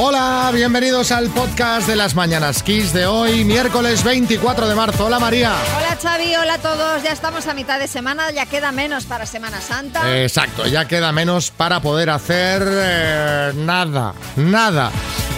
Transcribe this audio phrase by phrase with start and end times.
[0.00, 5.06] Hola, bienvenidos al podcast de las Mañanas Kiss de hoy, miércoles 24 de marzo.
[5.06, 5.52] Hola María.
[5.76, 7.02] Hola Xavi, hola a todos.
[7.02, 10.22] Ya estamos a mitad de semana, ya queda menos para Semana Santa.
[10.22, 14.92] Exacto, ya queda menos para poder hacer eh, nada, nada.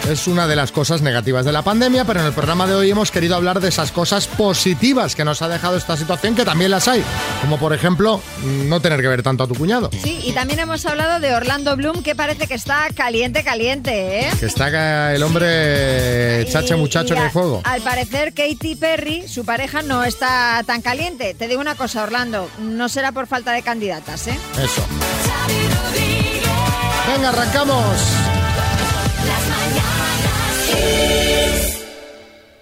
[0.08, 2.90] Es una de las cosas negativas de la pandemia, pero en el programa de hoy
[2.90, 6.72] hemos querido hablar de esas cosas positivas que nos ha dejado esta situación, que también
[6.72, 7.04] las hay.
[7.42, 9.88] Como por ejemplo, no tener que ver tanto a tu cuñado.
[10.02, 14.30] Sí, y también hemos hablado de Orlando Bloom, que parece que está caliente, caliente, ¿eh?
[14.40, 17.60] Que está el hombre chache Y- muchacho y en a- el fuego.
[17.62, 21.34] Al parecer, Katy Perry, su pareja, no está tan caliente.
[21.34, 24.38] Te digo una cosa, Orlando, no será por falta de candidatas, ¿eh?
[24.60, 24.84] Eso.
[27.14, 27.84] Venga, arrancamos.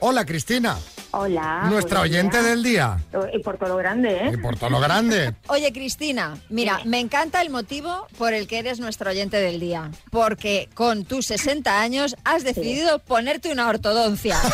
[0.00, 0.78] Hola, Cristina.
[1.20, 1.64] Hola.
[1.68, 2.96] Nuestra oyente del día.
[3.32, 4.38] Y por todo lo grande, Y ¿eh?
[4.38, 5.34] por todo lo grande.
[5.48, 9.90] Oye, Cristina, mira, me encanta el motivo por el que eres nuestro oyente del día.
[10.12, 14.36] Porque con tus 60 años has decidido ponerte una ortodoncia.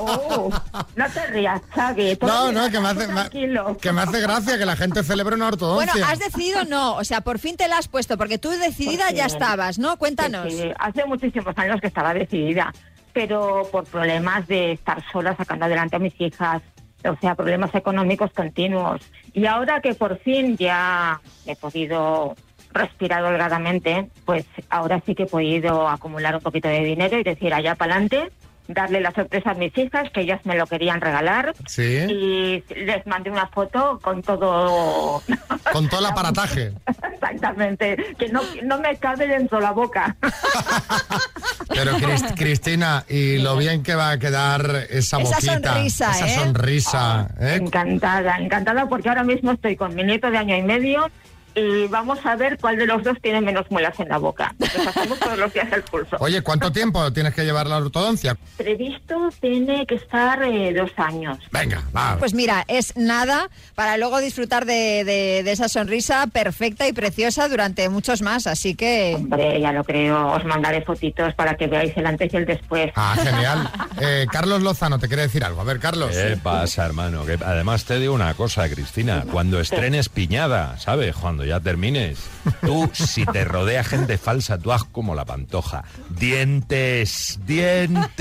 [0.00, 0.50] Oh,
[0.96, 2.18] no te rías, Xavi.
[2.20, 3.76] No, no, que me hace, me- Tranquilo.
[3.80, 5.92] que me hace gracia que la gente celebre una ortodoncia.
[5.92, 9.04] Bueno, has decidido no, o sea, por fin te la has puesto, porque tú decidida
[9.06, 9.96] Porque- ya estabas, ¿no?
[9.96, 10.52] Cuéntanos.
[10.52, 12.72] Sí, sí, hace muchísimos años que estaba decidida,
[13.18, 16.62] pero por problemas de estar sola sacando adelante a mis hijas,
[17.04, 19.00] o sea, problemas económicos continuos.
[19.32, 22.36] Y ahora que por fin ya he podido
[22.72, 27.52] respirar holgadamente, pues ahora sí que he podido acumular un poquito de dinero y decir
[27.52, 28.30] allá para adelante,
[28.68, 31.54] darle la sorpresa a mis hijas, que ellas me lo querían regalar.
[31.66, 35.22] Sí, Y les mandé una foto con todo...
[35.72, 36.72] con todo el aparataje.
[37.12, 40.16] Exactamente, que no, no me cabe dentro la boca.
[41.68, 46.26] Pero Cris- Cristina, y lo bien que va a quedar esa Esa boquita, sonrisa, esa
[46.26, 46.34] ¿eh?
[46.36, 47.58] sonrisa, ¿eh?
[47.60, 51.10] Encantada, encantada porque ahora mismo estoy con mi nieto de año y medio
[51.58, 54.54] y vamos a ver cuál de los dos tiene menos muelas en la boca.
[54.58, 56.16] Nos hacemos todos los días el pulso.
[56.20, 58.36] Oye, ¿cuánto tiempo tienes que llevar la ortodoncia?
[58.56, 61.38] Previsto tiene que estar eh, dos años.
[61.50, 62.16] Venga, va.
[62.18, 67.48] Pues mira, es nada para luego disfrutar de, de- de esa sonrisa perfecta y preciosa
[67.48, 68.46] durante muchos más.
[68.46, 72.36] Así que Hombre, ya lo creo, os mandaré fotitos para que veáis el antes y
[72.36, 72.90] el después.
[72.96, 73.70] Ah, genial.
[74.00, 75.60] Eh, Carlos Lozano, te quiere decir algo.
[75.60, 76.10] A ver, Carlos.
[76.10, 77.24] ¿Qué pasa, hermano?
[77.24, 79.24] Que además te digo una cosa, Cristina.
[79.30, 81.16] Cuando estrenes piñada, ¿sabes?
[81.16, 82.18] Cuando ya termines.
[82.60, 85.84] Tú, si te rodea gente falsa, tú haz como la pantoja.
[86.10, 88.18] Dientes, dientes.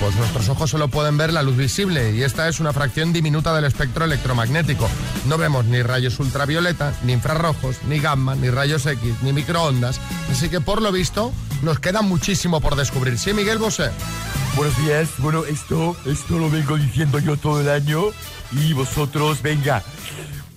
[0.00, 3.54] Pues nuestros ojos solo pueden ver la luz visible y esta es una fracción diminuta
[3.54, 4.86] del espectro electromagnético.
[5.26, 9.98] No vemos ni rayos ultravioleta, ni infrarrojos, ni gamma, ni rayos X, ni microondas.
[10.30, 11.32] Así que por lo visto
[11.62, 13.18] nos queda muchísimo por descubrir.
[13.18, 13.90] ¿Sí, Miguel Bosé?
[14.56, 15.08] Buenos días.
[15.18, 18.02] Bueno, esto, esto lo vengo diciendo yo todo el año
[18.52, 19.82] y vosotros, venga,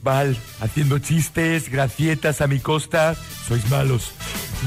[0.04, 3.16] mal, haciendo chistes, gracietas a mi costa,
[3.48, 4.12] sois malos.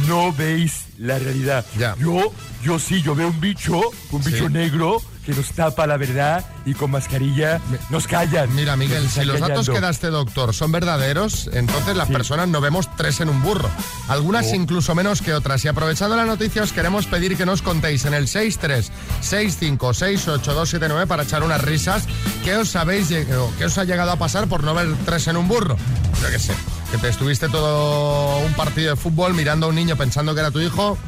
[0.08, 1.64] No veis la realidad.
[1.78, 1.94] Ya.
[1.98, 2.32] Yo,
[2.62, 4.32] yo sí, yo veo un bicho, un Sí.
[4.32, 7.60] bicho negro que nos tapa la verdad y con mascarilla
[7.90, 8.54] nos callan.
[8.54, 12.60] Mira, Miguel, si los datos que da este doctor son verdaderos, entonces las personas no
[12.60, 13.68] vemos tres en un burro.
[14.08, 14.54] Algunas Oh.
[14.54, 15.64] incluso menos que otras.
[15.64, 21.42] Y aprovechando la noticia, os queremos pedir que nos contéis en el 636568279 para echar
[21.42, 22.04] unas risas.
[22.44, 25.48] ¿Qué os habéis qué os ha llegado a pasar por no ver tres en un
[25.48, 25.76] burro?
[26.20, 26.54] Yo qué sé,
[26.90, 30.50] que te estuviste todo un partido de fútbol mirando a un niño pensando que era
[30.50, 30.98] tu hijo.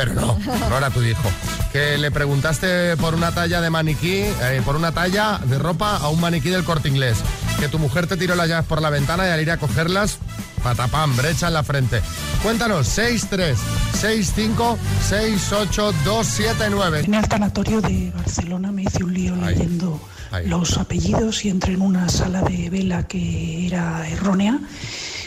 [0.00, 0.38] Pero no,
[0.70, 1.30] no era tu hijo.
[1.72, 6.08] Que le preguntaste por una talla de maniquí, eh, por una talla de ropa a
[6.08, 7.18] un maniquí del corte inglés.
[7.58, 10.18] Que tu mujer te tiró las llaves por la ventana y al ir a cogerlas,
[10.64, 12.00] patapam, brecha en la frente.
[12.42, 13.58] Cuéntanos, 63
[13.92, 17.02] 65 68 279.
[17.04, 20.00] En el tanatorio de Barcelona me hice un lío leyendo
[20.30, 20.46] Ahí.
[20.48, 24.58] los apellidos y entré en una sala de vela que era errónea.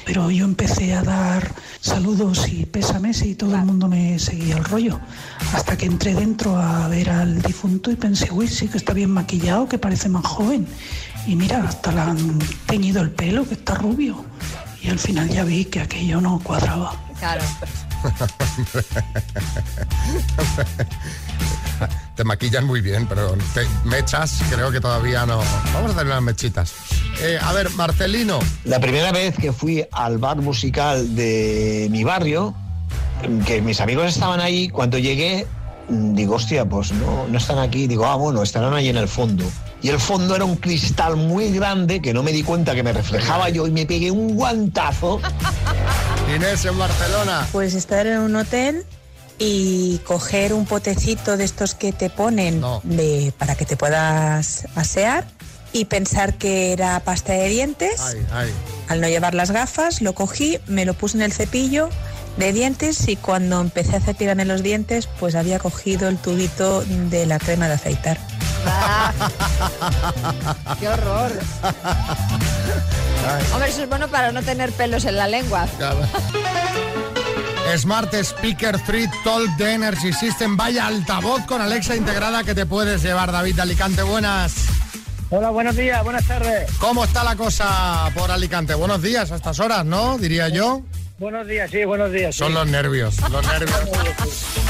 [0.05, 4.63] Pero yo empecé a dar saludos y pésames y todo el mundo me seguía el
[4.63, 4.99] rollo.
[5.53, 9.11] Hasta que entré dentro a ver al difunto y pensé, uy, sí que está bien
[9.11, 10.67] maquillado, que parece más joven.
[11.25, 14.25] Y mira, hasta le han teñido el pelo, que está rubio.
[14.81, 16.93] Y al final ya vi que aquello no cuadraba.
[17.19, 17.43] Claro.
[22.15, 25.41] Te maquillan muy bien, pero te- mechas creo que todavía no.
[25.73, 26.73] Vamos a hacer unas mechitas.
[27.21, 28.39] Eh, a ver, Marcelino.
[28.65, 32.53] La primera vez que fui al bar musical de mi barrio,
[33.45, 35.47] que mis amigos estaban ahí, cuando llegué,
[35.89, 37.87] digo, hostia, pues no, no están aquí.
[37.87, 39.43] Digo, ah, bueno, estarán ahí en el fondo.
[39.81, 42.93] Y el fondo era un cristal muy grande que no me di cuenta que me
[42.93, 45.19] reflejaba yo y me pegué un guantazo.
[46.35, 47.47] Inés en Barcelona.
[47.51, 48.85] Pues estar en un hotel
[49.37, 52.81] y coger un potecito de estos que te ponen No.
[52.83, 55.25] de, para que te puedas asear
[55.73, 57.99] y pensar que era pasta de dientes.
[58.01, 58.51] Ay, ay.
[58.87, 61.89] Al no llevar las gafas, lo cogí, me lo puse en el cepillo
[62.37, 67.25] de dientes y cuando empecé a cepillarme los dientes, pues había cogido el tubito de
[67.25, 68.17] la crema de afeitar.
[70.79, 71.31] ¡Qué horror!
[73.53, 75.67] Hombre, eso es bueno para no tener pelos en la lengua.
[75.77, 75.99] Claro.
[77.77, 80.55] Smart Speaker 3 Talk de Energy System.
[80.57, 84.03] Vaya altavoz con Alexa integrada que te puedes llevar, David de Alicante.
[84.03, 84.53] Buenas.
[85.29, 86.69] Hola, buenos días, buenas tardes.
[86.79, 88.75] ¿Cómo está la cosa por Alicante?
[88.75, 90.19] Buenos días a estas horas, ¿no?
[90.19, 90.83] Diría yo.
[91.17, 92.35] Buenos días, sí, buenos días.
[92.35, 93.79] Son los nervios, los nervios.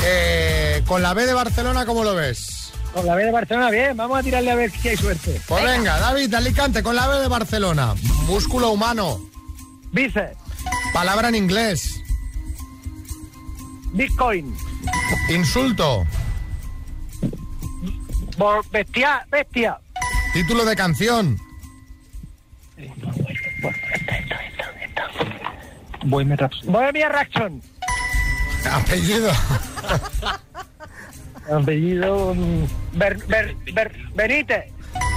[0.06, 2.63] Eh, con la B de Barcelona, ¿cómo lo ves?
[2.94, 5.42] Con la B de Barcelona, bien, vamos a tirarle a ver si hay suerte.
[5.48, 7.96] Pues venga, David Alicante, con la B de Barcelona.
[8.28, 9.20] Músculo humano.
[9.92, 10.38] Bíceps,
[10.94, 12.02] Palabra en inglés.
[13.94, 14.56] Bitcoin,
[15.30, 16.06] Insulto.
[18.72, 19.80] Bestia, bestia.
[20.34, 21.40] Título de canción.
[26.06, 27.62] Bohemia Rhapsody.
[28.72, 29.32] Apellido.
[31.52, 34.66] Apellido mm, Ber- Ber- Ber- Benítez,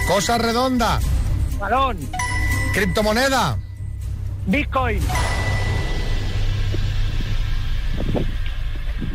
[0.09, 0.99] Cosa redonda.
[1.59, 1.99] Balón,
[2.75, 3.59] Criptomoneda.
[4.47, 5.01] Bitcoin,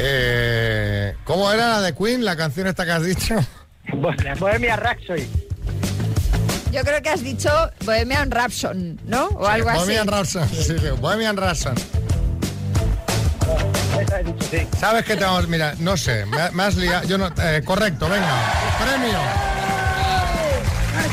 [0.04, 3.36] Eh, ¿Cómo era la de Queen, la canción esta que has dicho?
[3.94, 5.28] Bo- Bohemia Rhapsody.
[6.72, 7.50] Yo creo que has dicho
[7.86, 9.28] Bohemian Rhapsody, ¿no?
[9.28, 9.80] O algo así.
[9.80, 10.48] Bohemian Rhapsody.
[10.56, 11.82] Sí, sí, Bohemian Rhapsody.
[14.22, 14.68] Esa he dicho, sí.
[14.80, 15.48] ¿Sabes qué te vamos?
[15.48, 17.08] Mira, no sé, me, me has liado.
[17.08, 18.28] Yo no, eh, correcto, venga.
[18.80, 19.18] Premio.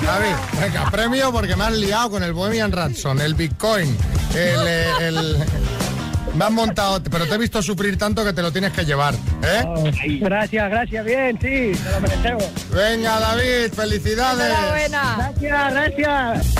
[0.05, 3.97] David, venga, premio porque me has liado con el Bohemian Rhapsody, el Bitcoin,
[4.35, 5.37] el, eh, el-
[6.35, 9.15] Me has montado, pero te he visto sufrir tanto que te lo tienes que llevar,
[9.43, 9.65] ¿eh?
[10.21, 12.45] Gracias, gracias, bien, sí, te lo merecemos.
[12.71, 14.47] Venga, David, felicidades.
[14.47, 15.33] Enhorabuena.
[15.41, 16.55] Gracias, gracias.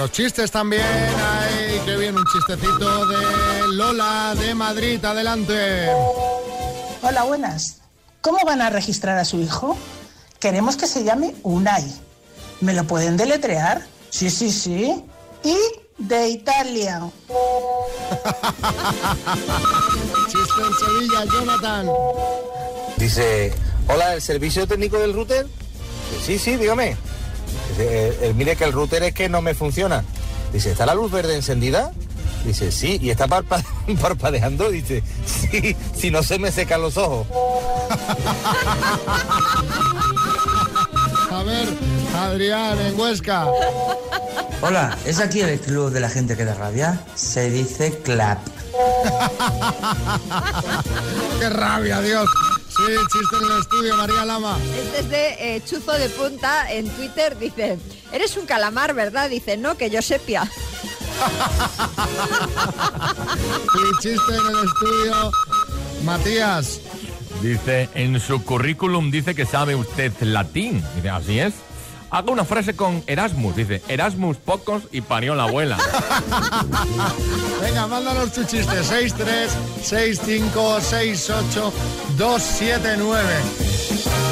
[0.00, 0.82] Unos chistes también.
[0.82, 5.04] Ay, qué bien, un chistecito de Lola de Madrid.
[5.04, 5.90] Adelante.
[7.02, 7.80] Hola, buenas.
[8.22, 9.76] ¿Cómo van a registrar a su hijo?
[10.38, 11.84] Queremos que se llame Unai.
[12.62, 13.86] ¿Me lo pueden deletrear?
[14.08, 15.04] Sí, sí, sí.
[15.44, 15.56] Y
[15.98, 17.02] de Italia.
[20.28, 21.90] Chiste en Sevilla, Jonathan.
[22.96, 23.52] Dice,
[23.86, 25.46] hola, ¿el servicio técnico del router?
[26.24, 26.96] Sí, sí, dígame.
[27.70, 30.04] Dice, "Eh, eh, mire que el router es que no me funciona.
[30.52, 31.92] Dice, ¿está la luz verde encendida?
[32.44, 33.62] Dice, sí, y está parpa-
[34.00, 34.70] parpadeando.
[34.70, 37.26] Dice, sí, si no se me secan los ojos.
[41.32, 41.68] A ver,
[42.16, 43.46] Adrián, en Huesca.
[44.62, 47.00] Hola, ¿es aquí el club de la gente que da rabia?
[47.14, 48.38] Se dice clap.
[51.40, 52.26] Qué rabia, Dios.
[52.86, 54.56] Sí, chiste en el estudio, María Lama.
[54.74, 57.38] Este es de eh, Chuzo de Punta en Twitter.
[57.38, 57.78] Dice,
[58.10, 59.28] eres un calamar, ¿verdad?
[59.28, 60.50] Dice, no, que yo sepia.
[63.74, 65.30] Y chiste en el estudio,
[66.04, 66.80] Matías.
[67.42, 70.82] Dice, en su currículum dice que sabe usted latín.
[70.96, 71.54] Dice, así es.
[72.12, 73.54] Haga una frase con Erasmus.
[73.56, 75.78] Dice, Erasmus pocos y parió la abuela.
[77.62, 78.82] Venga, mándanos tu chiste.
[78.82, 79.50] 6, 3,
[79.84, 81.72] 6, 5, 6, 8,
[82.18, 83.24] 2, 7, 9.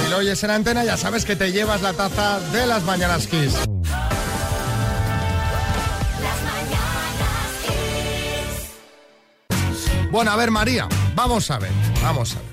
[0.04, 3.26] Si lo oyes en antena, ya sabes que te llevas la taza de las Mañanas
[3.28, 3.54] Kiss.
[10.10, 11.70] Bueno, a ver, María, vamos a ver,
[12.02, 12.48] vamos a ver.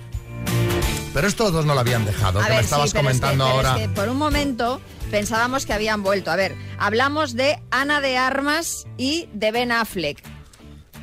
[1.14, 3.16] Pero estos dos no lo habían dejado, A que ver, me sí, estabas pero es
[3.16, 3.76] que- comentando es ahora.
[3.76, 6.32] que por un momento pensábamos que habían vuelto.
[6.32, 10.22] A ver, hablamos de Ana de Armas y de Ben Affleck.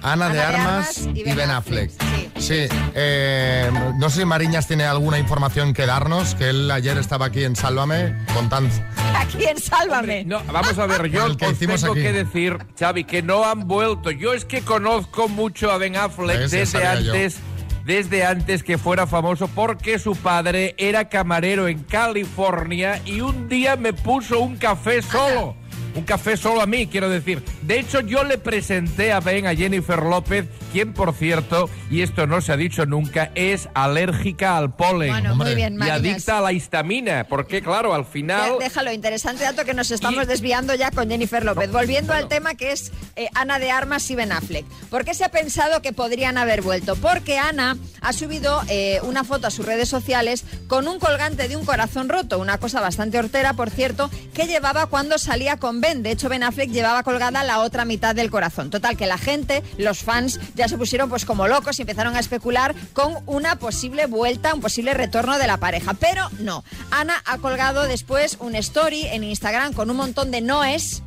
[0.03, 1.91] Ana, de Armas y Ben Affleck.
[2.37, 7.27] Sí, eh, no sé si Mariñas tiene alguna información que darnos, que él ayer estaba
[7.27, 8.75] aquí en Sálvame contando.
[9.15, 10.25] Aquí en Sálvame.
[10.25, 12.03] No, vamos a ver, yo que os tengo aquí.
[12.03, 14.11] que decir, Xavi, que no han vuelto.
[14.11, 16.73] Yo es que conozco mucho a Ben Affleck ¿Ves?
[16.73, 17.37] Ya desde yo.
[17.85, 23.77] Desde antes que fuera famoso, porque su padre era camarero en California y un día
[23.77, 25.57] me puso un café solo.
[25.95, 27.43] Un café solo a mí, quiero decir.
[27.63, 32.27] De hecho, yo le presenté a Ben a Jennifer López, quien, por cierto, y esto
[32.27, 35.11] no se ha dicho nunca, es alérgica al polen.
[35.11, 38.55] Bueno, muy bien, y adicta a la histamina, porque claro, al final...
[38.59, 41.71] Déjalo, interesante dato que nos estamos desviando ya con Jennifer López.
[41.71, 44.65] Volviendo al tema que es eh, Ana de Armas y Ben Affleck.
[44.89, 46.97] ¿Por qué se ha pensado que podrían haber vuelto?
[46.97, 51.57] Porque Ana ha subido eh, una foto a sus redes sociales con un colgante de
[51.57, 56.13] un corazón roto, una cosa bastante hortera, por cierto, que llevaba cuando salía con De
[56.13, 58.71] hecho, Ben Affleck llevaba colgada la otra mitad del corazón.
[58.71, 62.21] Total, que la gente, los fans, ya se pusieron pues como locos y empezaron a
[62.21, 65.95] especular con una posible vuelta, un posible retorno de la pareja.
[65.95, 66.63] Pero no.
[66.93, 71.03] Ana ha colgado después un story en Instagram con un montón de noes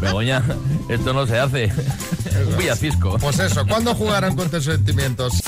[0.00, 0.42] Begoña,
[0.88, 1.72] esto no se hace.
[2.58, 3.18] Villacisco.
[3.18, 5.42] Pues eso, ¿cuándo jugaron con tus sentimientos?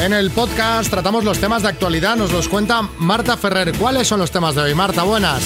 [0.00, 3.76] En el podcast tratamos los temas de actualidad, nos los cuenta Marta Ferrer.
[3.76, 4.74] ¿Cuáles son los temas de hoy?
[4.74, 5.42] Marta, buenas.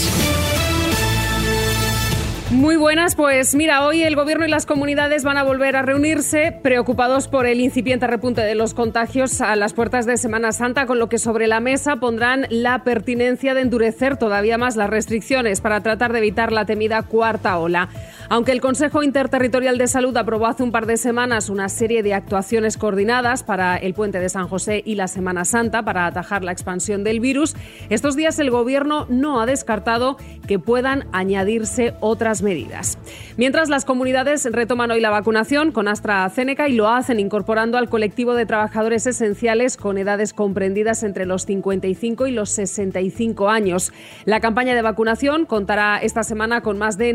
[2.51, 6.57] Muy buenas, pues mira, hoy el gobierno y las comunidades van a volver a reunirse
[6.63, 11.01] preocupados por el incipiente repunte de los contagios a las puertas de Semana Santa, con
[11.01, 15.81] lo que sobre la mesa pondrán la pertinencia de endurecer todavía más las restricciones para
[15.81, 17.89] tratar de evitar la temida cuarta ola.
[18.31, 22.15] Aunque el Consejo Interterritorial de Salud aprobó hace un par de semanas una serie de
[22.15, 26.53] actuaciones coordinadas para el puente de San José y la Semana Santa para atajar la
[26.53, 27.55] expansión del virus,
[27.91, 30.17] estos días el gobierno no ha descartado
[30.47, 32.99] que puedan añadirse otras medidas.
[33.37, 38.35] Mientras las comunidades retoman hoy la vacunación con AstraZeneca y lo hacen incorporando al colectivo
[38.35, 43.93] de trabajadores esenciales con edades comprendidas entre los 55 y los 65 años.
[44.25, 47.13] La campaña de vacunación contará esta semana con más de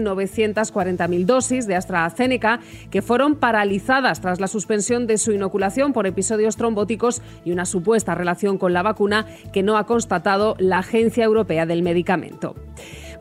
[1.00, 2.60] 940.000 dosis de AstraZeneca
[2.92, 8.16] que fueron paralizadas tras la suspensión de su inoculación por episodios trombóticos y una supuesta
[8.16, 12.56] relación con la vacuna que no ha constatado la Agencia Europea del Medicamento.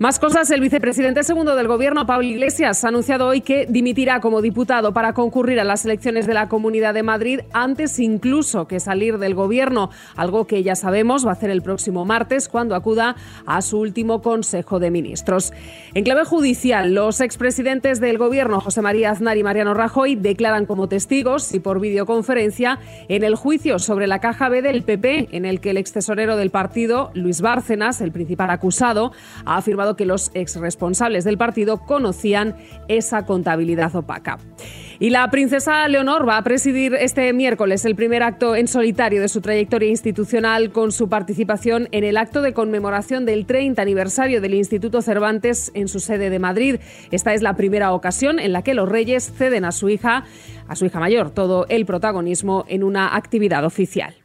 [0.00, 4.40] Más cosas, el vicepresidente segundo del gobierno, Pablo Iglesias, ha anunciado hoy que dimitirá como
[4.40, 9.18] diputado para concurrir a las elecciones de la Comunidad de Madrid antes incluso que salir
[9.18, 13.60] del gobierno, algo que ya sabemos va a hacer el próximo martes cuando acuda a
[13.60, 15.52] su último Consejo de Ministros.
[15.94, 20.88] En clave judicial, los expresidentes del gobierno, José María Aznar y Mariano Rajoy, declaran como
[20.88, 22.78] testigos y por videoconferencia
[23.08, 26.36] en el juicio sobre la caja B del PP, en el que el ex tesorero
[26.36, 29.10] del partido, Luis Bárcenas, el principal acusado,
[29.44, 32.56] ha afirmado que los exresponsables del partido conocían
[32.88, 34.38] esa contabilidad opaca.
[35.00, 39.28] Y la princesa Leonor va a presidir este miércoles el primer acto en solitario de
[39.28, 44.54] su trayectoria institucional con su participación en el acto de conmemoración del 30 aniversario del
[44.54, 46.80] Instituto Cervantes en su sede de Madrid.
[47.12, 50.24] Esta es la primera ocasión en la que los reyes ceden a su hija,
[50.66, 54.17] a su hija mayor, todo el protagonismo en una actividad oficial.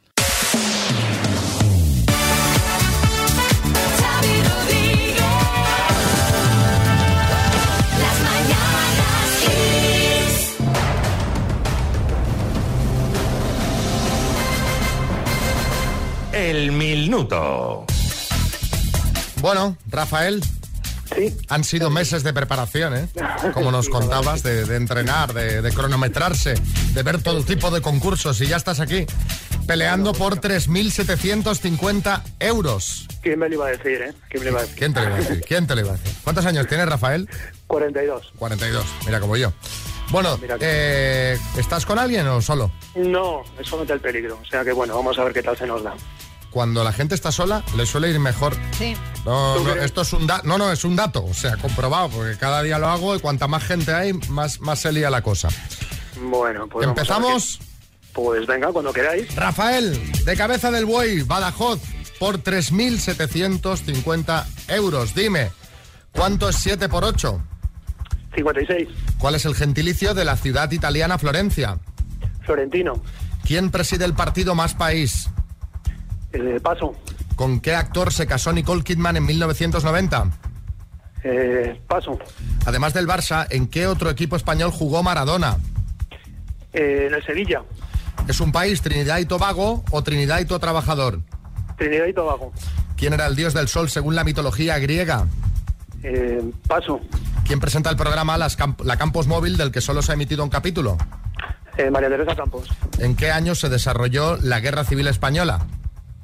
[17.04, 17.84] Minuto.
[19.40, 20.42] Bueno, Rafael.
[21.48, 23.08] Han sido meses de preparación, ¿eh?
[23.52, 26.54] Como nos contabas, de, de entrenar, de, de cronometrarse,
[26.94, 29.06] de ver todo tipo de concursos y ya estás aquí
[29.66, 33.06] peleando por 3.750 euros.
[33.22, 34.12] ¿Quién me lo iba a decir, eh?
[34.28, 34.76] ¿Quién me lo iba a decir?
[34.78, 35.44] ¿Quién te lo iba a decir?
[35.48, 36.12] ¿Quién te lo iba a decir?
[36.24, 37.28] ¿Cuántos años tienes, Rafael?
[37.66, 38.32] 42.
[38.38, 39.52] 42, mira como yo.
[40.10, 42.70] Bueno, eh, ¿estás con alguien o solo?
[42.94, 44.38] No, eso mete el peligro.
[44.42, 45.94] O sea que bueno, vamos a ver qué tal se nos da.
[46.54, 48.56] Cuando la gente está sola, le suele ir mejor.
[48.78, 48.96] Sí.
[49.82, 50.46] Esto es un dato.
[50.46, 51.24] No, no, es un dato.
[51.24, 54.78] O sea, comprobado, porque cada día lo hago y cuanta más gente hay, más, más
[54.78, 55.48] se lía la cosa.
[56.22, 56.86] Bueno, pues.
[56.86, 57.58] vamos a ver ¿Empezamos?
[58.12, 59.34] Pues venga, cuando queráis.
[59.34, 61.80] Rafael, de cabeza del buey, Badajoz,
[62.20, 65.12] por 3.750 euros.
[65.12, 65.50] Dime,
[66.12, 67.42] ¿cuánto es 7 por 8?
[68.36, 68.88] 56.
[69.18, 71.80] ¿Cuál es el gentilicio de la ciudad italiana Florencia?
[72.42, 73.02] Florentino.
[73.44, 75.30] ¿Quién preside el partido Más País?
[76.34, 76.92] Eh, paso.
[77.36, 80.30] ¿Con qué actor se casó Nicole Kidman en 1990?
[81.22, 82.18] Eh, paso.
[82.66, 85.56] Además del Barça, ¿en qué otro equipo español jugó Maradona?
[86.72, 87.62] Eh, en el Sevilla.
[88.28, 91.20] ¿Es un país Trinidad y Tobago o Trinidad y Tobago Trabajador?
[91.78, 92.52] Trinidad y Tobago.
[92.96, 95.26] ¿Quién era el dios del sol según la mitología griega?
[96.02, 97.00] Eh, paso.
[97.46, 100.42] ¿Quién presenta el programa Las Camp- La Campos Móvil del que solo se ha emitido
[100.44, 100.96] un capítulo?
[101.90, 102.68] María Teresa Campos.
[103.00, 105.66] ¿En qué año se desarrolló la Guerra Civil Española?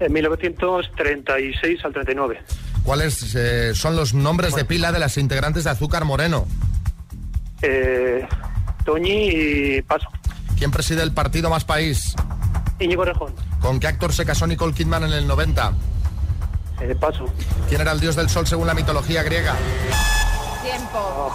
[0.01, 2.43] En 1936 al 39.
[2.83, 6.47] ¿Cuáles eh, son los nombres de pila de las integrantes de Azúcar Moreno?
[7.61, 8.27] Eh,
[8.85, 10.09] Toñi y paso.
[10.59, 12.15] ¿Quién preside el partido Más País?
[12.79, 13.35] Íñigo Rejón.
[13.61, 15.73] ¿Con qué actor se casó Nicole Kidman en el 90?
[16.81, 17.27] Eh, paso.
[17.69, 19.55] ¿Quién era el dios del sol según la mitología griega?
[20.63, 21.31] Tiempo.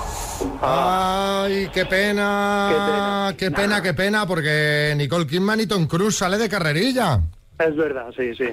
[0.62, 3.34] Ay, qué pena.
[3.38, 7.22] Qué pena, qué pena, porque Nicole Kidman y Tom Cruise sale de carrerilla.
[7.57, 8.50] Es verdad, sí, sí.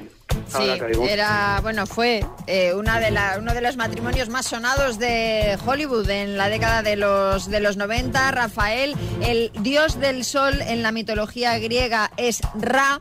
[0.54, 1.04] Ahora Sí, caigo.
[1.08, 6.08] era, bueno, fue eh, una de la, uno de los matrimonios más sonados de Hollywood
[6.08, 8.30] en la década de los, de los 90.
[8.30, 13.00] Rafael, el dios del sol en la mitología griega es Ra.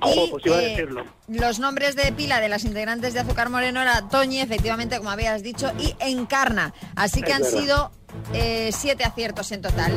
[0.00, 1.04] Ojo, y, pues iba a eh, decirlo.
[1.28, 5.42] los nombres de pila de las integrantes de Azúcar Moreno era Toñi, efectivamente, como habías
[5.42, 6.72] dicho, y Encarna.
[6.94, 7.58] Así que Es han verdad.
[7.58, 7.90] sido
[8.32, 9.92] eh, siete aciertos en total.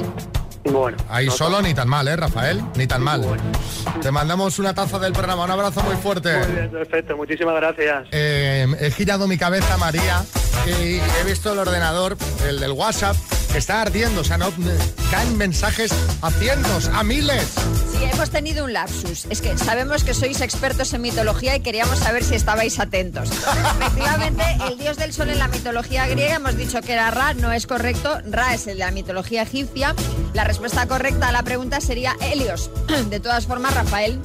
[0.66, 0.98] Bueno.
[1.10, 2.62] Ahí solo ni tan mal, ¿eh, Rafael?
[2.76, 3.24] Ni tan mal.
[4.02, 5.46] Te mandamos una taza del programa.
[5.46, 6.38] Un abrazo muy fuerte.
[6.38, 7.16] Muy bien, perfecto.
[7.16, 8.08] Muchísimas gracias.
[8.12, 10.24] Eh, he girado mi cabeza, María,
[10.66, 12.18] y he visto el ordenador,
[12.48, 13.16] el del WhatsApp,
[13.58, 14.22] está ardiendo.
[14.22, 14.52] O sea, no,
[15.12, 17.54] caen mensajes a cientos, a miles.
[17.92, 19.26] Sí, hemos tenido un lapsus.
[19.30, 23.30] Es que sabemos que sois expertos en mitología y queríamos saber si estabais atentos.
[23.80, 27.52] Efectivamente, el dios del sol en la mitología griega hemos dicho que era Ra, no
[27.52, 28.20] es correcto.
[28.30, 29.96] Ra es el de la mitología egipcia.
[30.34, 32.70] La respuesta correcta a la pregunta sería Helios.
[33.10, 34.20] De todas formas, Rafael,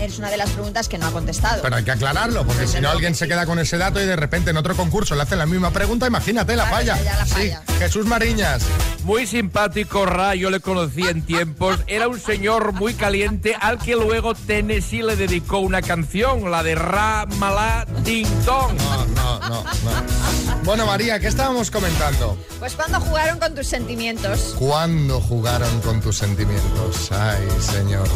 [0.00, 1.62] es una de las preguntas que no ha contestado.
[1.62, 4.16] Pero hay que aclararlo, porque si no alguien se queda con ese dato y de
[4.16, 6.96] repente en otro concurso le hacen la misma pregunta, imagínate la Claro, falla.
[6.98, 7.52] ya, ya la Sí.
[7.78, 8.62] Jesús Mariñas.
[9.04, 11.78] Muy simpático, Ra, yo le conocí en tiempos.
[11.86, 16.74] Era un señor muy caliente al que luego Tennessee le dedicó una canción, la de
[16.74, 18.74] Ra Malá Ding Dong.
[18.76, 19.64] No, no, no, no.
[20.64, 22.36] Bueno, María, ¿qué estábamos comentando?
[22.58, 24.54] Pues cuando jugaron con tus sentimientos.
[24.58, 27.12] ¿Cuándo jugaron con tus sentimientos?
[27.12, 28.08] Ay, señor.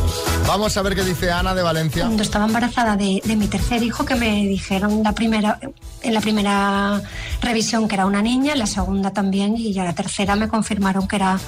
[0.47, 2.03] Vamos a ver qué dice Ana de Valencia.
[2.05, 5.59] Cuando estaba embarazada de, de mi tercer hijo, que me dijeron la primera,
[6.03, 7.01] en la primera
[7.41, 11.07] revisión que era una niña, en la segunda también, y ya la tercera me confirmaron
[11.07, 11.39] que era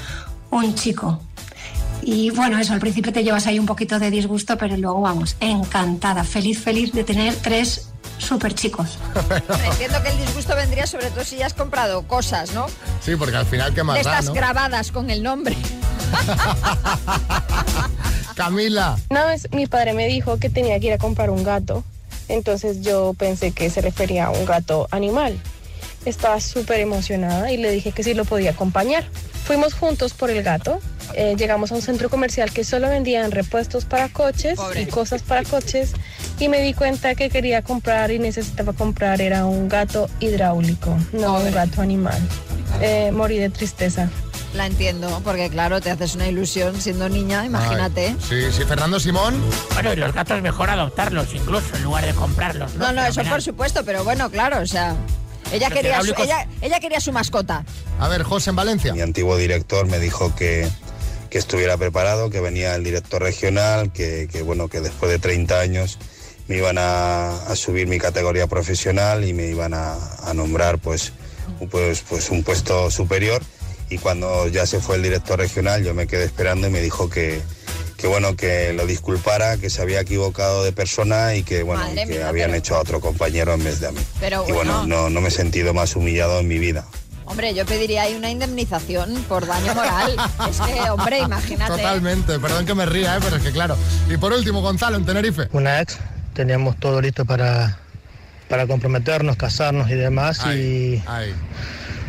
[0.50, 1.20] un chico.
[2.02, 5.36] Y bueno, eso, al principio te llevas ahí un poquito de disgusto, pero luego vamos,
[5.40, 8.98] encantada, feliz, feliz de tener tres súper chicos.
[9.70, 12.66] Entiendo que el disgusto vendría sobre todo si ya has comprado cosas, ¿no?
[13.00, 14.34] Sí, porque al final, ¿qué De más da, estas no?
[14.34, 15.56] grabadas con el nombre.
[18.36, 18.96] Camila.
[19.10, 21.84] Una vez mi padre me dijo que tenía que ir a comprar un gato,
[22.28, 25.38] entonces yo pensé que se refería a un gato animal.
[26.04, 29.04] Estaba súper emocionada y le dije que sí lo podía acompañar.
[29.44, 30.80] Fuimos juntos por el gato,
[31.14, 35.42] eh, llegamos a un centro comercial que solo vendían repuestos para coches y cosas para
[35.42, 35.92] coches
[36.38, 41.38] y me di cuenta que quería comprar y necesitaba comprar era un gato hidráulico, no
[41.38, 42.20] un gato animal.
[42.80, 44.08] Eh, morí de tristeza.
[44.54, 48.08] La entiendo, porque claro, te haces una ilusión siendo niña, imagínate.
[48.08, 49.40] Ay, sí, sí, Fernando Simón.
[49.72, 52.74] Bueno, y los gatos mejor adoptarlos incluso en lugar de comprarlos.
[52.74, 53.32] No, no, eso Fenomenal.
[53.32, 54.94] por supuesto, pero bueno, claro, o sea,
[55.52, 57.64] ella quería, su, ella, ella quería su mascota.
[57.98, 58.92] A ver, José en Valencia.
[58.92, 60.68] Mi antiguo director me dijo que,
[61.30, 65.60] que estuviera preparado, que venía el director regional, que, que, bueno, que después de 30
[65.60, 65.98] años
[66.48, 69.94] me iban a, a subir mi categoría profesional y me iban a,
[70.26, 71.12] a nombrar pues,
[71.70, 73.42] pues, pues un puesto superior.
[73.92, 77.10] Y cuando ya se fue el director regional, yo me quedé esperando y me dijo
[77.10, 77.42] que,
[77.98, 82.06] que bueno, que lo disculpara, que se había equivocado de persona y que bueno, Madre
[82.06, 84.00] que mía, habían pero- hecho a otro compañero en vez de a mí.
[84.18, 84.86] Pero y bueno, bueno.
[85.02, 86.86] no, no me he sentido más humillado en mi vida.
[87.26, 90.16] Hombre, yo pediría ahí una indemnización por daño moral.
[90.50, 91.72] es que, hombre, imagínate.
[91.72, 93.20] Totalmente, perdón que me ría, ¿eh?
[93.22, 93.76] pero es que claro.
[94.08, 95.48] Y por último, Gonzalo, en Tenerife.
[95.52, 95.98] Una ex,
[96.32, 97.78] teníamos todo listo para,
[98.48, 100.40] para comprometernos, casarnos y demás.
[100.46, 101.02] y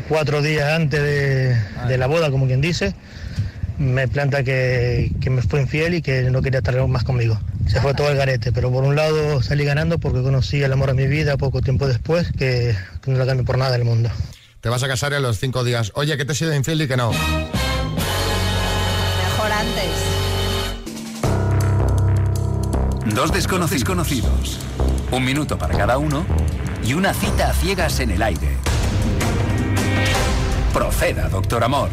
[0.09, 1.55] cuatro días antes de,
[1.87, 2.93] de la boda, como quien dice,
[3.77, 7.39] me planta que, que me fue infiel y que no quería estar más conmigo.
[7.67, 10.93] Se fue todo el garete, pero por un lado salí ganando porque conocí el amor
[10.93, 14.09] de mi vida poco tiempo después, que, que no lo cambio por nada del mundo.
[14.61, 15.91] Te vas a casar a los cinco días.
[15.95, 17.11] Oye, que te he sido infiel y que no.
[17.11, 17.43] Mejor
[19.53, 19.91] restaurantes.
[23.13, 24.59] Dos desconocidos conocidos.
[25.11, 26.25] Un minuto para cada uno
[26.85, 28.57] y una cita a ciegas en el aire.
[30.73, 31.89] Proceda, doctor Amor.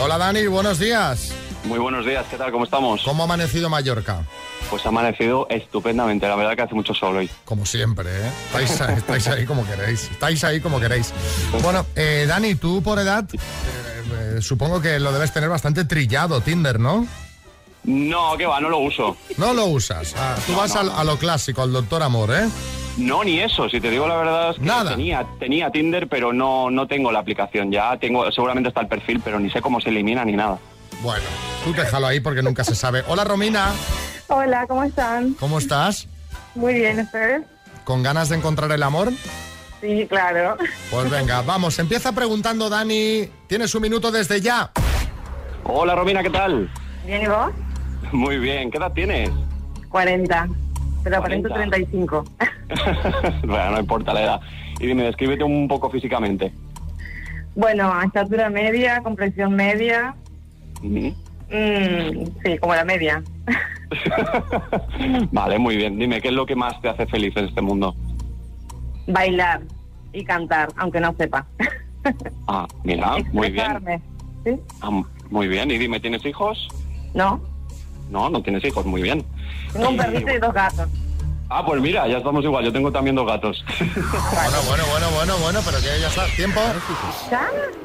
[0.00, 1.32] Hola Dani, buenos días.
[1.64, 2.52] Muy buenos días, ¿qué tal?
[2.52, 3.02] ¿Cómo estamos?
[3.02, 4.22] ¿Cómo ha amanecido Mallorca?
[4.70, 7.28] Pues ha amanecido estupendamente, la verdad que hace mucho sol hoy.
[7.44, 8.30] Como siempre, ¿eh?
[8.46, 10.04] Estáis, estáis ahí como queréis.
[10.04, 11.12] Estáis ahí como queréis.
[11.60, 13.38] Bueno, eh, Dani, tú por edad, eh,
[14.36, 17.06] eh, supongo que lo debes tener bastante trillado, Tinder, ¿no?
[17.88, 19.16] No, que va, no lo uso.
[19.38, 20.14] No lo usas.
[20.18, 22.46] Ah, tú vas al- a, lo clásico, al doctor amor, ¿eh?
[22.98, 24.90] No, ni eso, si te digo la verdad es que Nada.
[24.90, 27.72] tenía, tenía Tinder, pero no, no tengo la aplicación.
[27.72, 30.58] Ya tengo, seguramente está el perfil, pero ni sé cómo se elimina ni nada.
[31.00, 31.24] Bueno,
[31.64, 33.02] tú déjalo ahí porque nunca se sabe.
[33.08, 33.72] Hola Romina,
[34.26, 35.32] Hola, ¿cómo están?
[35.40, 36.08] ¿cómo estás?
[36.54, 37.42] Muy bien, ¿ustedes?
[37.84, 39.10] ¿Con ganas de encontrar el amor?
[39.80, 40.58] Sí, claro.
[40.90, 43.30] Pues venga, vamos, empieza preguntando Dani.
[43.46, 44.70] Tienes un minuto desde ya.
[45.64, 46.68] Hola Romina, ¿qué tal?
[47.06, 47.50] ¿Bien y vos?
[48.12, 49.30] Muy bien, ¿qué edad tienes?
[49.90, 50.48] 40.
[51.04, 51.76] Pero aparento 40.
[51.76, 52.24] 35.
[53.46, 54.40] bueno, no importa la edad.
[54.80, 56.52] Y dime, descríbete un poco físicamente.
[57.54, 60.14] Bueno, a estatura media, comprensión media.
[60.80, 63.22] Mm, sí, como la media.
[65.32, 65.98] Vale, muy bien.
[65.98, 67.94] Dime, ¿qué es lo que más te hace feliz en este mundo?
[69.06, 69.62] Bailar
[70.12, 71.46] y cantar, aunque no sepa.
[72.46, 74.00] Ah, mira, muy bien.
[74.44, 74.56] ¿Sí?
[74.80, 75.70] Ah, muy bien.
[75.70, 76.68] Y dime, ¿tienes hijos?
[77.12, 77.40] ¿No?
[78.10, 79.24] No, no tienes hijos, muy bien.
[79.72, 80.88] Tengo un perrito y dos gatos.
[81.50, 82.62] Ah, pues mira, ya estamos igual.
[82.64, 83.64] Yo tengo también dos gatos.
[84.38, 86.26] Bueno, bueno, bueno, bueno, bueno, pero que ya está.
[86.36, 86.60] ¿Tiempo?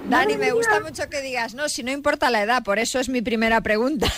[0.09, 3.09] Dani, me gusta mucho que digas, no, si no importa la edad, por eso es
[3.09, 4.07] mi primera pregunta.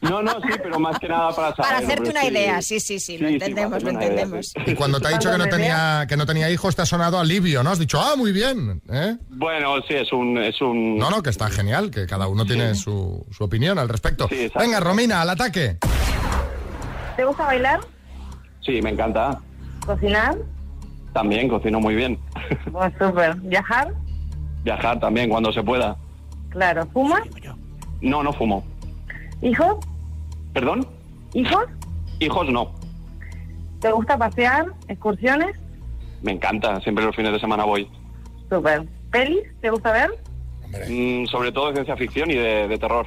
[0.00, 1.56] No, no, sí, pero más que nada para saber.
[1.56, 2.28] Para hacerte una sí.
[2.28, 4.46] idea, sí, sí, sí, lo Sí, entendemos, lo idea, entendemos.
[4.46, 4.62] sí.
[4.64, 7.18] Y cuando te ha dicho que no tenía, que no tenía hijos, te ha sonado
[7.18, 7.70] alivio, ¿no?
[7.70, 8.80] Has dicho, ah, muy bien.
[8.90, 9.16] ¿eh?
[9.28, 10.38] Bueno, sí, es un...
[10.38, 10.96] Es un...
[10.96, 14.28] No, no, que está genial, que cada uno tiene su, su opinión al respecto.
[14.58, 15.76] Venga, Romina, al ataque.
[17.16, 17.80] ¿Te gusta bailar?
[18.68, 19.40] Sí, me encanta.
[19.86, 20.36] ¿Cocinar?
[21.14, 22.18] También cocino muy bien.
[22.70, 23.34] Pues súper.
[23.36, 23.94] ¿Viajar?
[24.62, 25.96] Viajar también cuando se pueda.
[26.50, 26.86] Claro.
[26.92, 27.22] ¿Fumas?
[28.02, 28.62] No, no fumo.
[29.40, 29.76] ¿Hijos?
[30.52, 30.86] ¿Perdón?
[31.32, 31.64] ¿Hijos?
[32.20, 32.70] Hijos no.
[33.80, 34.66] ¿Te gusta pasear?
[34.88, 35.56] ¿Excursiones?
[36.20, 36.78] Me encanta.
[36.82, 37.90] Siempre los fines de semana voy.
[38.50, 38.86] Súper.
[39.10, 39.44] ¿Pelis?
[39.62, 40.10] ¿Te gusta ver?
[40.90, 43.06] Mm, sobre todo de ciencia ficción y de, de terror.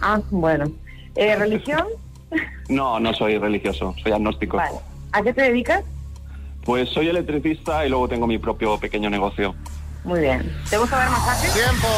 [0.00, 0.64] Ah, bueno.
[1.14, 1.86] Eh, ¿Religión?
[2.68, 3.94] No, no soy religioso.
[4.02, 4.56] Soy agnóstico.
[4.58, 4.76] Vale.
[5.12, 5.82] ¿A qué te dedicas?
[6.64, 9.54] Pues soy electricista y luego tengo mi propio pequeño negocio.
[10.04, 10.54] Muy bien.
[10.70, 11.52] ¿Te gusta ver masajes?
[11.54, 11.88] ¡Tiempo!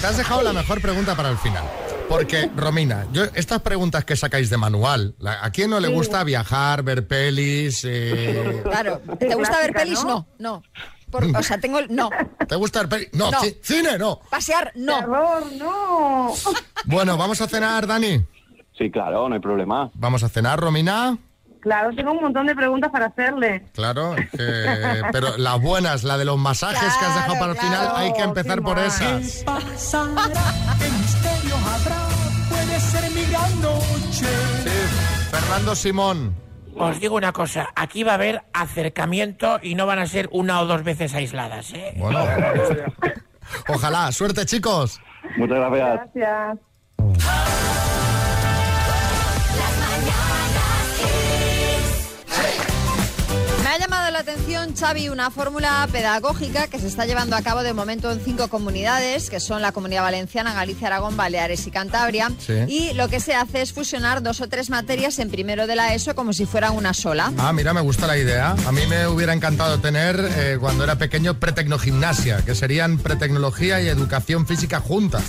[0.00, 1.64] Te has dejado la mejor pregunta para el final.
[2.08, 5.94] Porque, Romina, yo estas preguntas que sacáis de manual, la- ¿a quién no le Sí.
[5.94, 7.82] gusta viajar, ver pelis?
[7.84, 10.02] eh, Claro, ¿te gusta ver pelis?
[10.04, 10.26] ¿no?
[10.38, 10.62] No, no.
[11.10, 11.94] Por- o sea, tengo el...
[11.94, 12.10] No.
[12.48, 13.08] ¿Te gusta ver pelis?
[13.14, 13.38] No, No.
[13.40, 14.20] ci- cine, no.
[14.28, 14.98] Pasear, no.
[14.98, 16.32] Terror, no.
[16.86, 18.20] Bueno, ¿vamos a cenar, Dani?
[18.80, 19.90] Sí, claro, no hay problema.
[19.92, 21.18] ¿Vamos a cenar, Romina?
[21.60, 23.66] Claro, tengo un montón de preguntas para hacerle.
[23.74, 24.16] Claro,
[25.12, 28.22] pero las buenas, la de los masajes que has dejado para el final, hay que
[28.22, 29.44] empezar por esas.
[29.44, 30.32] pasará?
[30.78, 32.08] ¿Qué misterio habrá?
[32.48, 34.26] Puede ser mi gran noche.
[35.30, 36.34] Fernando Simón.
[36.74, 40.62] Os digo una cosa, aquí va a haber acercamiento y no van a ser una
[40.62, 41.92] o dos veces aisladas, ¿eh?
[41.98, 42.20] Bueno,
[43.68, 44.10] ojalá.
[44.12, 44.98] Suerte, chicos.
[45.36, 46.00] Muchas gracias.
[46.14, 47.69] Gracias.
[54.26, 58.20] La atención, Xavi, una fórmula pedagógica que se está llevando a cabo de momento en
[58.20, 62.30] cinco comunidades, que son la Comunidad Valenciana, Galicia, Aragón, Baleares y Cantabria.
[62.38, 62.52] Sí.
[62.68, 65.94] Y lo que se hace es fusionar dos o tres materias en primero de la
[65.94, 67.32] ESO como si fuera una sola.
[67.38, 68.50] Ah, mira, me gusta la idea.
[68.66, 73.88] A mí me hubiera encantado tener, eh, cuando era pequeño, pretecnogimnasia, que serían pretecnología y
[73.88, 75.22] educación física juntas.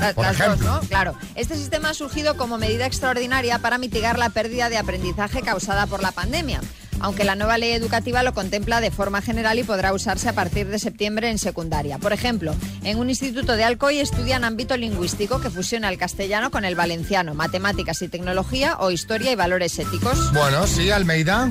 [0.00, 0.66] La- Por dos, ejemplo.
[0.70, 0.80] ¿no?
[0.80, 1.14] Claro.
[1.34, 6.02] Este sistema ha surgido como medida extraordinaria para mitigar la pérdida de aprendizaje causada por
[6.02, 6.60] la pandemia.
[7.00, 10.68] Aunque la nueva ley educativa lo contempla de forma general y podrá usarse a partir
[10.68, 11.98] de septiembre en secundaria.
[11.98, 16.64] Por ejemplo, en un instituto de Alcoy estudian ámbito lingüístico que fusiona el castellano con
[16.64, 20.32] el valenciano, matemáticas y tecnología o historia y valores éticos.
[20.32, 21.50] Bueno, sí, Almeida.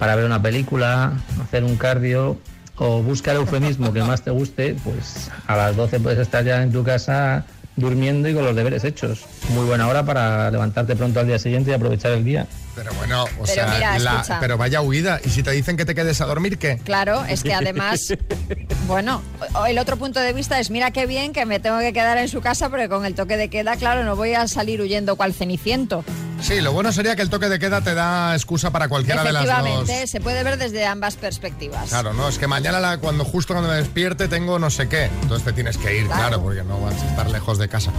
[0.00, 2.38] para ver una película, hacer un cardio
[2.76, 6.62] o buscar el eufemismo que más te guste, pues a las 12 puedes estar ya
[6.62, 7.44] en tu casa
[7.76, 9.26] durmiendo y con los deberes hechos.
[9.50, 12.46] Muy buena hora para levantarte pronto al día siguiente y aprovechar el día.
[12.82, 14.40] Pero bueno, o Pero sea, mira, la- escucha.
[14.40, 15.20] pero vaya huida.
[15.22, 16.78] Y si te dicen que te quedes a dormir, ¿qué?
[16.78, 18.14] Claro, es que además,
[18.86, 19.20] bueno,
[19.68, 22.28] el otro punto de vista es, mira qué bien que me tengo que quedar en
[22.28, 25.34] su casa porque con el toque de queda, claro, no voy a salir huyendo cual
[25.34, 26.04] ceniciento.
[26.40, 29.30] Sí, lo bueno sería que el toque de queda te da excusa para cualquiera de
[29.30, 29.52] las dos.
[29.52, 31.90] Efectivamente, se puede ver desde ambas perspectivas.
[31.90, 35.10] Claro, no, es que mañana la- cuando justo cuando me despierte tengo no sé qué.
[35.20, 36.42] Entonces te tienes que ir, claro, Claro.
[36.42, 37.90] porque no vas a estar lejos de casa.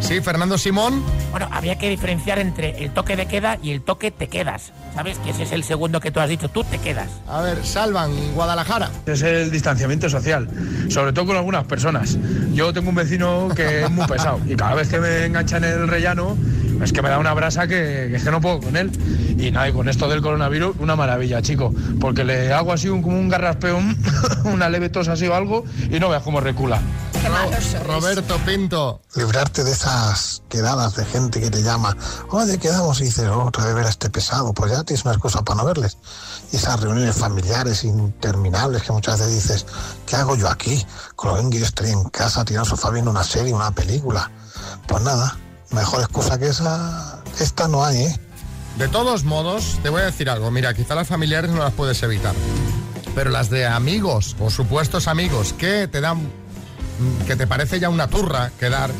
[0.00, 1.02] Sí, Fernando Simón.
[1.32, 4.72] Bueno, habría que diferenciar entre el toque de queda y el toque te quedas.
[4.94, 5.18] ¿Sabes?
[5.18, 6.48] Que ese es el segundo que tú has dicho.
[6.48, 7.08] Tú te quedas.
[7.26, 8.90] A ver, Salvan, Guadalajara.
[9.06, 10.48] Es el distanciamiento social,
[10.88, 12.16] sobre todo con algunas personas.
[12.52, 15.64] Yo tengo un vecino que es muy pesado y cada vez que me engancha en
[15.64, 16.36] el rellano
[16.82, 18.90] es que me da una brasa que, que es que no puedo con él.
[19.38, 23.02] Y nada, y con esto del coronavirus, una maravilla, chico, porque le hago así un,
[23.02, 23.96] como un garraspeo, un-
[24.44, 26.80] una leve tos así o algo y no veas cómo recula.
[27.84, 29.00] Roberto Pinto.
[29.16, 31.96] librarte de esas quedadas de gente que te llama,
[32.30, 35.14] oye, quedamos y dices, oh, otra vez ver a este pesado, pues ya tienes una
[35.14, 35.98] excusa para no verles.
[36.52, 39.66] Y esas reuniones familiares interminables que muchas veces dices,
[40.06, 40.84] ¿qué hago yo aquí?
[41.16, 43.70] Con lo bien que yo estaría en casa tirado al sofá viendo una serie, una
[43.72, 44.30] película.
[44.86, 45.36] Pues nada,
[45.70, 48.20] mejor excusa que esa, esta no hay, ¿eh?
[48.76, 50.50] De todos modos, te voy a decir algo.
[50.50, 52.34] Mira, quizá las familiares no las puedes evitar.
[53.14, 56.30] Pero las de amigos o supuestos amigos que te dan.
[57.26, 58.90] que te parece ya una turra quedar.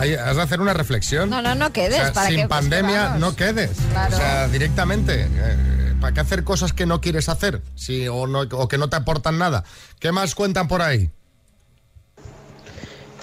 [0.00, 1.28] ahí Has de hacer una reflexión.
[1.28, 2.48] No, no, no quedes, O sea, ¿para sin qué?
[2.48, 3.72] Pues pandemia no quedes.
[3.90, 4.16] Claro.
[4.16, 5.28] O sea, directamente.
[5.30, 7.62] eh, ¿Para qué hacer cosas que no quieres hacer?
[7.76, 9.64] Sí, o, no, o que no te aportan nada.
[10.00, 11.10] ¿Qué más cuentan por ahí?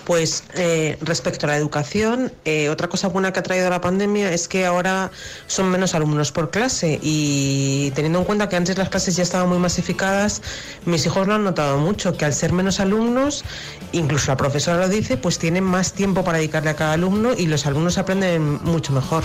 [0.06, 4.32] Pues eh, respecto a la educación, eh, otra cosa buena que ha traído la pandemia
[4.34, 5.12] es que ahora
[5.48, 9.48] son menos alumnos por clase y teniendo en cuenta que antes las clases ya estaban
[9.48, 10.42] muy masificadas,
[10.86, 13.44] mis hijos lo han notado mucho, que al ser menos alumnos,
[13.92, 17.46] incluso la profesora lo dice, pues tienen más tiempo para dedicarle a cada alumno y
[17.46, 19.24] los alumnos aprenden mucho mejor.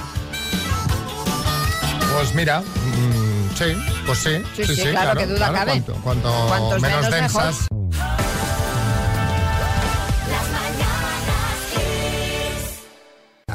[2.14, 3.64] Pues mira, mm, sí,
[4.06, 4.42] pues sí.
[4.56, 5.82] Sí, sí, claro, que duda cabe.
[6.02, 6.30] Cuanto,
[6.80, 7.54] menos, menos, mejor.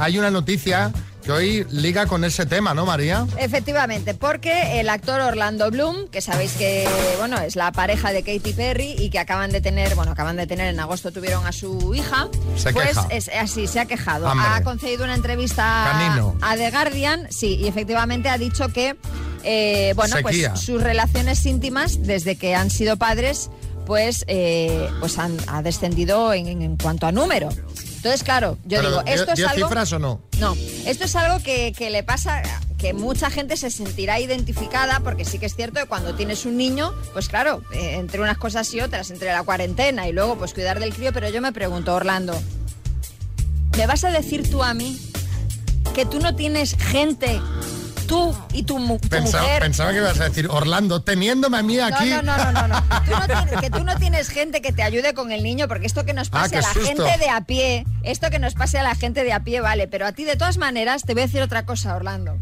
[0.01, 0.91] Hay una noticia
[1.23, 3.27] que hoy liga con ese tema, ¿no, María?
[3.37, 6.87] Efectivamente, porque el actor Orlando Bloom, que sabéis que
[7.19, 10.47] bueno es la pareja de Katy Perry y que acaban de tener, bueno, acaban de
[10.47, 13.07] tener en agosto tuvieron a su hija, Se pues queja.
[13.11, 14.27] es así, se ha quejado.
[14.31, 14.47] Hombre.
[14.49, 16.35] Ha concedido una entrevista Canino.
[16.41, 18.95] a The Guardian, sí, y efectivamente ha dicho que
[19.43, 20.49] eh, bueno, Sequía.
[20.53, 23.51] pues sus relaciones íntimas desde que han sido padres,
[23.85, 27.49] pues eh, pues han ha descendido en, en- en cuanto a número.
[28.01, 30.21] Entonces, claro, yo Pero, digo, ¿dio- esto es algo cifras o no?
[30.39, 30.55] no,
[30.87, 32.41] esto es algo que, que le pasa,
[32.79, 36.57] que mucha gente se sentirá identificada, porque sí que es cierto que cuando tienes un
[36.57, 40.55] niño, pues claro, eh, entre unas cosas y otras, entre la cuarentena y luego pues
[40.55, 42.33] cuidar del crío, pero yo me pregunto, Orlando,
[43.77, 44.99] ¿me vas a decir tú a mí
[45.93, 47.39] que tú no tienes gente,
[48.11, 49.61] tú y tu, tu Pensaba, mujer?
[49.63, 52.09] pensaba que ibas a decir, Orlando, teniéndome a mí aquí.
[52.09, 53.01] No, no, no, no, no, no.
[53.05, 55.87] Tú no tienes- que tú no tienes gente que te ayude con el niño, porque
[55.87, 56.87] esto que nos Ah, pase qué a la susto.
[57.05, 59.87] gente de a pie, esto que nos pase a la gente de a pie, vale,
[59.87, 62.37] pero a ti de todas maneras te voy a decir otra cosa, Orlando.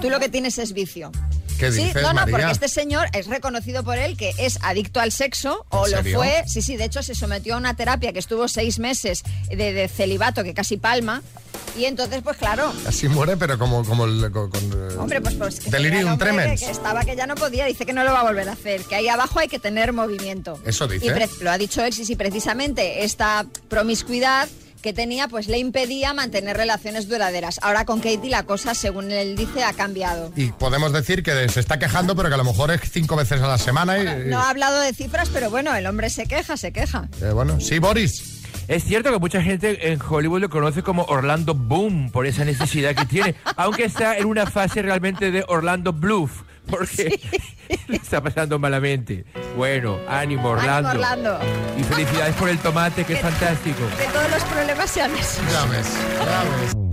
[0.00, 1.12] Tú lo que tienes es vicio.
[1.58, 2.32] ¿Qué sí, dices, no, no, María?
[2.32, 5.96] porque este señor es reconocido por él que es adicto al sexo, o ¿En lo
[5.98, 6.18] serio?
[6.18, 9.72] fue, sí, sí, de hecho se sometió a una terapia que estuvo seis meses de,
[9.72, 11.22] de celibato, que casi palma,
[11.76, 15.60] y entonces, pues claro, Así muere, pero como, como el, con, con, Hombre, pues, pues
[15.60, 16.60] que Delirium tremens.
[16.60, 18.52] Que, que estaba que ya no podía, dice que no lo va a volver a
[18.52, 20.58] hacer, que ahí abajo hay que tener movimiento.
[20.64, 21.06] Eso dice.
[21.06, 24.48] Y lo ha dicho él, sí, sí, precisamente esta promiscuidad
[24.84, 27.58] que tenía, pues le impedía mantener relaciones duraderas.
[27.62, 30.30] Ahora con Katie la cosa, según él dice, ha cambiado.
[30.36, 33.40] Y podemos decir que se está quejando, pero que a lo mejor es cinco veces
[33.40, 33.98] a la semana.
[33.98, 37.08] Y, No ha hablado de cifras, pero bueno, el hombre se queja, se queja.
[37.22, 38.33] eh, bueno, sí, Boris.
[38.66, 42.94] Es cierto que mucha gente en Hollywood lo conoce como Orlando Boom por esa necesidad
[42.94, 47.20] que tiene, aunque está en una fase realmente de Orlando Bluff, porque
[47.88, 49.26] le está pasando malamente.
[49.56, 50.90] Bueno, ánimo Orlando.
[50.90, 51.38] Ánimo, Orlando.
[51.78, 53.84] Y felicidades por el tomate, que es fantástico.
[53.98, 56.83] De todos los problemas se han Ya ves, ya ves.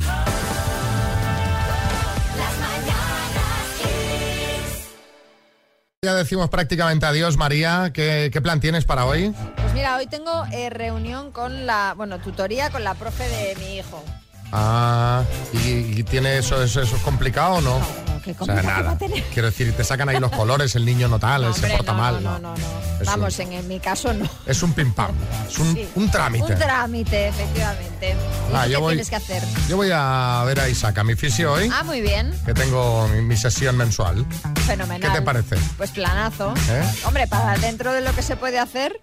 [6.03, 7.91] Ya decimos prácticamente adiós, María.
[7.93, 9.35] ¿Qué, plan tienes para hoy?
[9.57, 13.77] Pues mira, hoy tengo eh, reunión con la, bueno, tutoría con la profe de mi
[13.77, 14.03] hijo.
[14.51, 17.79] Ah, ¿y, y tiene eso, eso, eso es complicado o no?
[18.23, 18.97] ¿qué o sea, complicado va nada.
[19.33, 21.97] Quiero decir, te sacan ahí los colores, el niño no tal, se Hombre, porta no,
[21.97, 22.23] mal.
[22.23, 22.81] no, No, no, no.
[23.03, 24.29] Vamos, en, en mi caso no.
[24.45, 25.09] Es un pim pam,
[25.49, 25.87] es un, Sí.
[25.95, 26.53] un trámite.
[26.53, 28.11] Un trámite, efectivamente.
[28.11, 29.41] ¿Y Ah, yo qué voy- tienes que hacer?
[29.67, 32.31] Yo voy a ver a Isaac, a mi fisio hoy, Ah, muy bien.
[32.45, 34.23] que tengo mi, mi sesión mensual.
[34.67, 35.01] Fenomenal.
[35.11, 35.55] ¿Qué te parece?
[35.77, 36.53] Pues planazo.
[36.69, 36.83] ¿Eh?
[37.05, 39.01] Hombre, para dentro de lo que se puede hacer,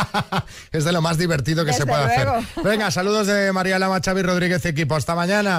[0.72, 2.36] Es de lo más divertido que se puede luego.
[2.36, 2.64] hacer.
[2.64, 4.94] Venga, saludos de María Lama, Xavi Rodríguez y equipo.
[4.94, 5.56] Hasta mañana.